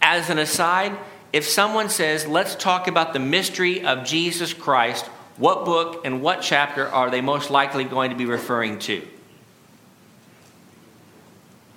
[0.00, 0.96] As an aside,
[1.36, 5.04] if someone says, let's talk about the mystery of Jesus Christ,
[5.36, 9.06] what book and what chapter are they most likely going to be referring to?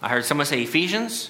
[0.01, 1.29] I heard someone say Ephesians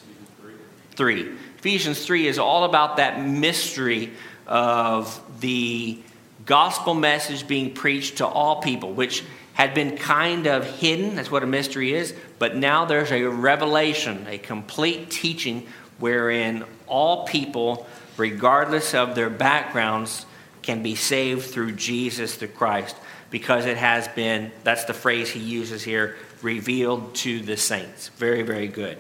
[0.91, 1.27] 3.
[1.57, 4.11] Ephesians 3 is all about that mystery
[4.45, 5.97] of the
[6.45, 11.15] gospel message being preached to all people, which had been kind of hidden.
[11.15, 12.13] That's what a mystery is.
[12.37, 15.65] But now there's a revelation, a complete teaching
[15.99, 20.25] wherein all people, regardless of their backgrounds,
[20.61, 22.95] can be saved through Jesus the Christ
[23.29, 28.09] because it has been, that's the phrase he uses here, revealed to the saints.
[28.17, 28.97] Very, very good.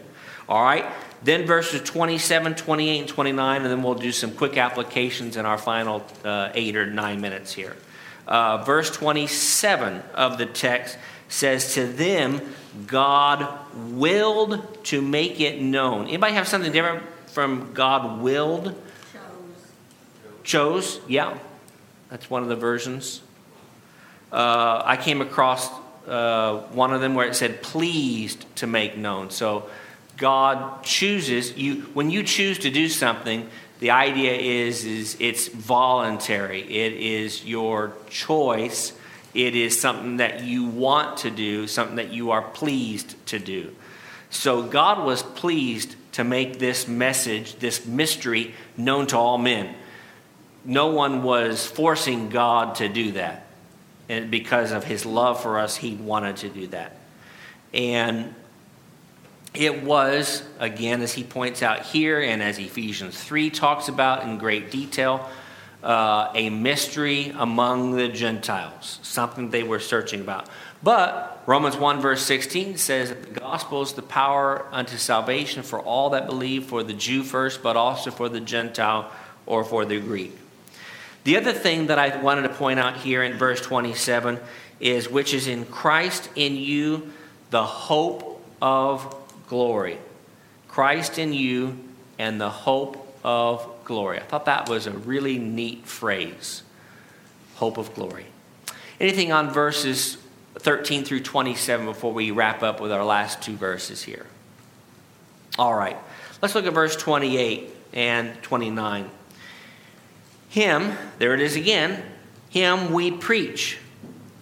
[0.47, 0.85] All right.
[1.23, 5.57] Then verses 27, 28, and 29, and then we'll do some quick applications in our
[5.57, 7.75] final uh, eight or nine minutes here.
[8.27, 12.41] Uh, verse 27 of the text says, To them
[12.87, 13.47] God
[13.91, 16.07] willed to make it known.
[16.07, 18.75] Anybody have something different from God willed?
[19.13, 19.23] Chose.
[20.43, 21.37] Chose, yeah.
[22.09, 23.21] That's one of the versions.
[24.31, 25.69] Uh, I came across
[26.07, 29.29] uh, one of them where it said pleased to make known.
[29.29, 29.69] So
[30.17, 33.49] God chooses you when you choose to do something.
[33.79, 36.61] The idea is is it's voluntary.
[36.61, 38.93] It is your choice.
[39.33, 43.75] It is something that you want to do, something that you are pleased to do.
[44.29, 49.75] So God was pleased to make this message, this mystery, known to all men.
[50.65, 53.45] No one was forcing God to do that.
[54.07, 56.97] And because of his love for us, he wanted to do that.
[57.73, 58.33] And
[59.53, 64.37] it was, again, as he points out here, and as Ephesians 3 talks about in
[64.37, 65.29] great detail,
[65.83, 70.47] uh, a mystery among the Gentiles, something they were searching about.
[70.83, 75.79] But Romans 1, verse 16 says that the gospel is the power unto salvation for
[75.79, 79.11] all that believe, for the Jew first, but also for the Gentile
[79.45, 80.37] or for the Greek.
[81.23, 84.39] The other thing that I wanted to point out here in verse 27
[84.79, 87.11] is which is in Christ in you,
[87.49, 89.15] the hope of
[89.47, 89.97] glory.
[90.67, 91.77] Christ in you
[92.17, 94.19] and the hope of glory.
[94.19, 96.61] I thought that was a really neat phrase.
[97.55, 98.27] Hope of glory.
[98.99, 100.17] Anything on verses
[100.59, 104.27] 13 through 27 before we wrap up with our last two verses here?
[105.57, 105.97] All right.
[106.39, 109.09] Let's look at verse 28 and 29.
[110.49, 112.03] Him, there it is again,
[112.51, 113.79] him we preach,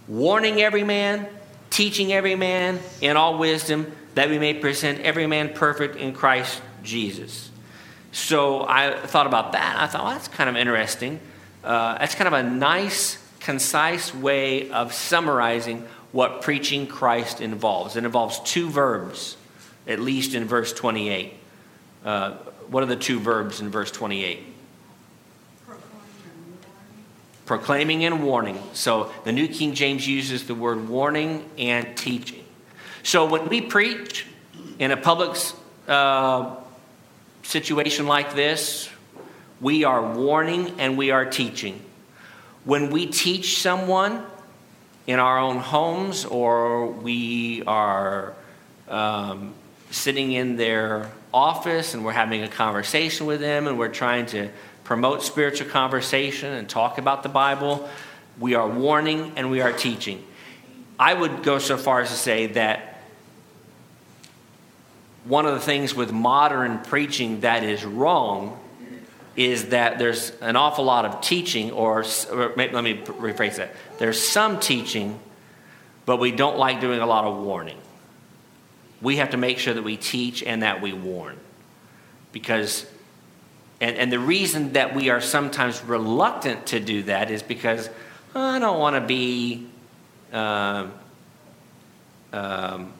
[0.10, 1.26] warning every man,
[1.70, 6.62] teaching every man in all wisdom, that we may present every man perfect in Christ
[6.84, 7.50] Jesus.
[8.18, 9.78] So I thought about that.
[9.78, 11.20] I thought, well, that's kind of interesting.
[11.64, 17.96] Uh, that's kind of a nice, concise way of summarizing what preaching Christ involves.
[17.96, 19.38] It involves two verbs,
[19.86, 21.36] at least in verse 28.
[22.04, 22.32] Uh,
[22.70, 24.56] what are the two verbs in verse 28?
[27.46, 28.62] proclaiming and warning.
[28.74, 32.44] So the New King James uses the word warning and teaching.
[33.04, 34.26] So when we preach
[34.80, 35.38] in a public
[35.88, 36.58] uh,
[37.48, 38.90] situation like this,
[39.62, 41.80] we are warning and we are teaching.
[42.66, 44.26] When we teach someone
[45.08, 48.34] in our own homes or we are
[48.90, 49.54] um,
[49.92, 54.50] sitting in their office and we're having a conversation with them and we're trying to
[54.84, 57.90] promote spiritual conversation and talk about the Bible.
[58.42, 60.22] We are warning and we are teaching.
[61.00, 62.97] I would go so far as to say that
[65.28, 68.58] one of the things with modern preaching that is wrong
[69.36, 73.72] is that there's an awful lot of teaching, or, or maybe, let me rephrase that.
[74.00, 75.20] There's some teaching,
[76.06, 77.78] but we don't like doing a lot of warning.
[79.02, 81.38] We have to make sure that we teach and that we warn.
[82.32, 82.88] Because,
[83.80, 87.90] and, and the reason that we are sometimes reluctant to do that is because
[88.34, 89.68] oh, I don't want to be
[90.34, 90.94] um,
[92.34, 92.94] um,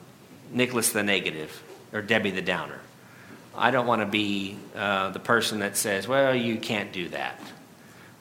[0.52, 1.62] Nicholas the Negative
[1.92, 2.80] or Debbie the Downer.
[3.56, 7.40] I don't want to be uh, the person that says, well, you can't do that.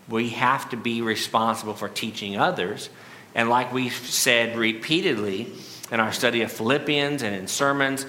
[0.09, 2.89] We have to be responsible for teaching others.
[3.36, 5.51] And like we've said repeatedly
[5.91, 8.05] in our study of Philippians and in sermons,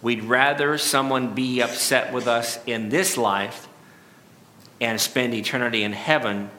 [0.00, 3.68] we'd rather someone be upset with us in this life
[4.80, 6.50] and spend eternity in heaven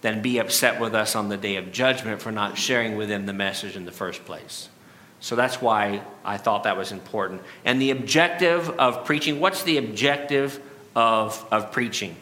[0.00, 3.26] than be upset with us on the day of judgment for not sharing with them
[3.26, 4.68] the message in the first place.
[5.20, 7.42] So that's why I thought that was important.
[7.64, 10.60] And the objective of preaching what's the objective
[10.94, 12.16] of, of preaching?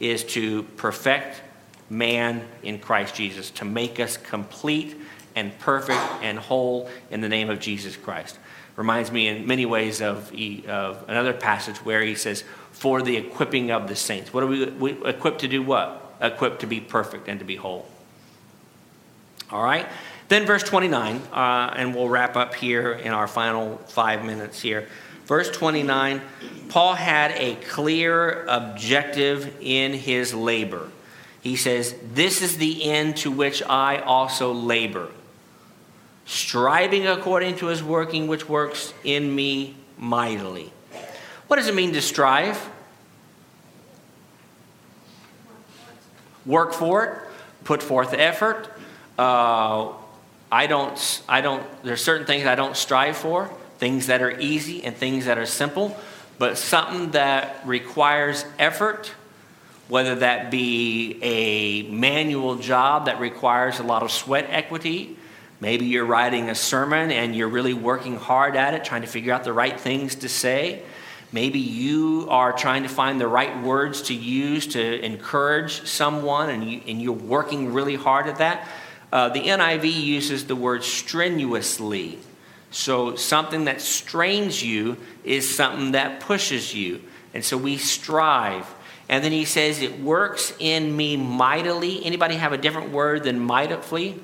[0.00, 1.40] Is to perfect
[1.88, 4.96] man in Christ Jesus, to make us complete
[5.36, 8.38] and perfect and whole in the name of Jesus Christ.
[8.76, 10.32] Reminds me in many ways of,
[10.66, 12.42] of another passage where he says,
[12.72, 14.32] For the equipping of the saints.
[14.32, 15.62] What are we, we equipped to do?
[15.62, 16.16] What?
[16.20, 17.86] Equipped to be perfect and to be whole.
[19.50, 19.86] All right?
[20.28, 24.88] Then, verse 29, uh, and we'll wrap up here in our final five minutes here.
[25.26, 26.20] Verse 29,
[26.68, 30.90] Paul had a clear objective in his labor.
[31.40, 35.08] He says, This is the end to which I also labor,
[36.24, 40.72] striving according to his working, which works in me mightily.
[41.48, 42.70] What does it mean to strive?
[46.46, 47.18] Work for it,
[47.64, 48.70] put forth effort.
[49.18, 49.92] Uh,
[50.54, 54.84] I don't, I don't, there's certain things I don't strive for, things that are easy
[54.84, 55.96] and things that are simple,
[56.38, 59.12] but something that requires effort,
[59.88, 65.16] whether that be a manual job that requires a lot of sweat equity,
[65.58, 69.32] maybe you're writing a sermon and you're really working hard at it, trying to figure
[69.32, 70.84] out the right things to say.
[71.32, 76.62] Maybe you are trying to find the right words to use to encourage someone and,
[76.62, 78.68] you, and you're working really hard at that.
[79.14, 82.18] Uh, the NIV uses the word strenuously.
[82.72, 87.00] So something that strains you is something that pushes you.
[87.32, 88.66] And so we strive.
[89.08, 92.04] And then he says, it works in me mightily.
[92.04, 94.20] Anybody have a different word than mightily?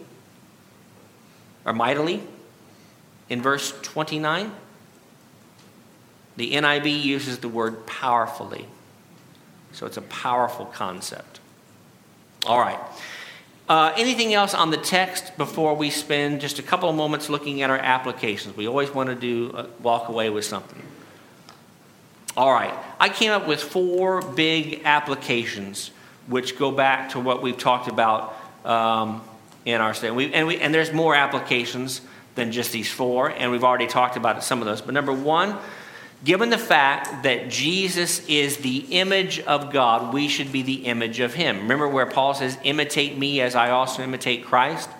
[1.64, 2.20] Or mightily?
[3.28, 4.50] In verse 29?
[6.36, 8.66] The NIV uses the word powerfully.
[9.70, 11.38] So it's a powerful concept.
[12.44, 12.78] All right.
[13.70, 17.62] Uh, anything else on the text before we spend just a couple of moments looking
[17.62, 18.56] at our applications?
[18.56, 20.82] We always want to do uh, walk away with something.
[22.36, 25.92] All right, I came up with four big applications
[26.26, 29.22] which go back to what we've talked about um,
[29.64, 30.10] in our study.
[30.14, 32.00] We, and, we, and there's more applications
[32.34, 34.80] than just these four, and we've already talked about some of those.
[34.80, 35.56] But number one,
[36.22, 41.18] Given the fact that Jesus is the image of God, we should be the image
[41.18, 41.60] of Him.
[41.62, 44.90] Remember where Paul says, Imitate me as I also imitate Christ?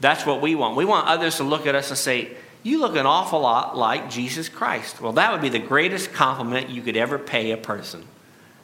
[0.00, 0.76] That's what we want.
[0.76, 2.32] We want others to look at us and say,
[2.64, 5.00] You look an awful lot like Jesus Christ.
[5.00, 8.04] Well, that would be the greatest compliment you could ever pay a person.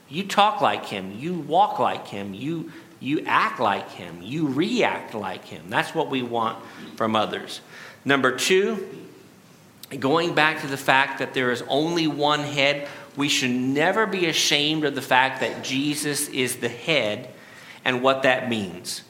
[0.09, 5.15] You talk like Him, you walk like Him, you, you act like Him, you react
[5.15, 5.67] like Him.
[5.69, 6.59] That's what we want
[6.97, 7.61] from others.
[8.05, 9.06] Number two,
[9.91, 14.27] going back to the fact that there is only one head, we should never be
[14.27, 17.29] ashamed of the fact that Jesus is the head
[17.85, 19.03] and what that means.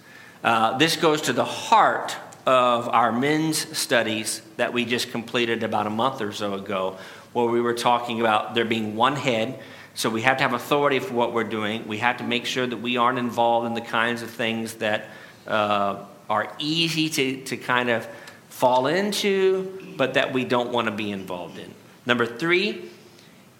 [0.45, 2.17] Uh, this goes to the heart
[2.47, 6.97] of our men's studies that we just completed about a month or so ago,
[7.33, 9.59] where we were talking about there being one head.
[9.95, 11.89] So we have to have authority for what we're doing.
[11.89, 15.09] We have to make sure that we aren't involved in the kinds of things that
[15.47, 18.07] uh, are easy to, to kind of
[18.49, 21.73] fall into, but that we don't want to be involved in.
[22.05, 22.91] Number three,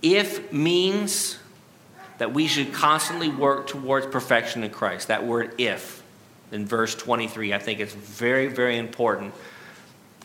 [0.03, 1.39] if means
[2.19, 5.09] that we should constantly work towards perfection in Christ.
[5.09, 6.03] That word if
[6.53, 9.35] in verse 23, I think it's very, very important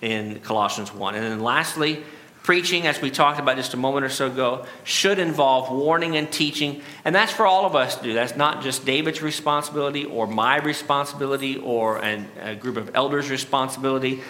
[0.02, 1.16] in Colossians 1.
[1.16, 2.04] And then lastly,
[2.44, 6.32] preaching, as we talked about just a moment or so ago, should involve warning and
[6.32, 6.82] teaching.
[7.06, 8.14] And that's for all of us to do.
[8.14, 14.22] That's not just David's responsibility or my responsibility or an, a group of elders' responsibility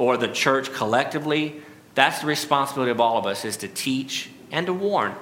[0.00, 1.60] or the church collectively,
[1.94, 5.14] that's the responsibility of all of us is to teach and to warn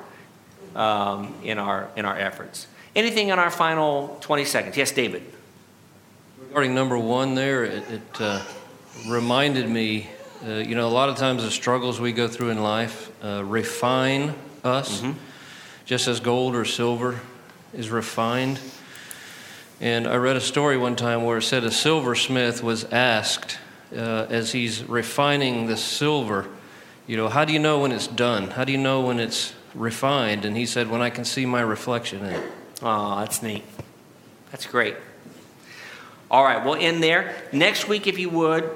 [0.77, 2.69] um, in, our, in our efforts.
[2.95, 4.77] Anything in our final 20 seconds?
[4.77, 5.25] Yes, David.
[6.47, 8.41] Regarding number one there, it, it uh,
[9.09, 10.09] reminded me,
[10.47, 13.43] uh, you know, a lot of times the struggles we go through in life uh,
[13.45, 15.19] refine us, mm-hmm.
[15.87, 17.21] just as gold or silver
[17.75, 18.61] is refined.
[19.81, 23.59] And I read a story one time where it said a silversmith was asked
[23.95, 26.47] uh, as he's refining the silver,
[27.07, 28.49] you know, how do you know when it's done?
[28.51, 30.45] How do you know when it's refined?
[30.45, 32.53] And he said, when I can see my reflection in it.
[32.83, 33.65] Oh, that's neat.
[34.51, 34.97] That's great.
[36.31, 37.35] All right, we'll end there.
[37.53, 38.71] Next week, if you would,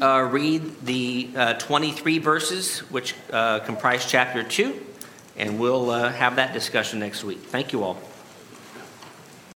[0.00, 4.80] uh, read the uh, 23 verses, which uh, comprise chapter 2,
[5.36, 7.40] and we'll uh, have that discussion next week.
[7.40, 8.00] Thank you all.